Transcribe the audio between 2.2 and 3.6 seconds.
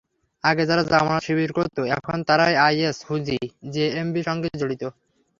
তারাই আইএস, হুজি,